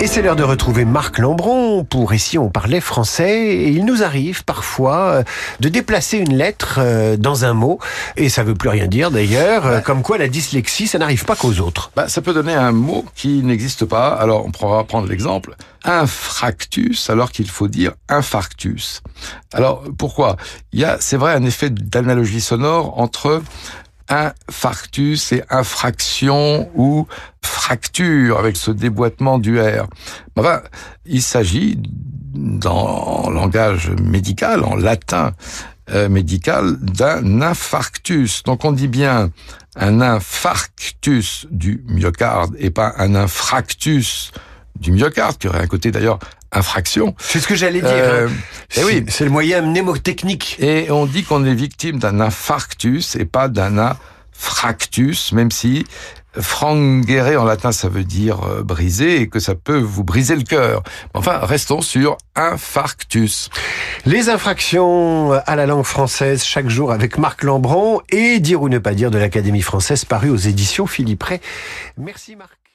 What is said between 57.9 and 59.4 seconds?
dire euh, briser et que